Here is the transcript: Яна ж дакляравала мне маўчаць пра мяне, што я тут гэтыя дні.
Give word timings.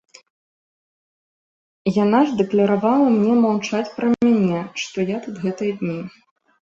Яна 1.97 2.21
ж 2.29 2.33
дакляравала 2.41 3.07
мне 3.17 3.33
маўчаць 3.43 3.93
пра 3.99 4.07
мяне, 4.19 4.61
што 4.85 4.97
я 5.15 5.25
тут 5.27 5.35
гэтыя 5.45 5.71
дні. 5.85 5.99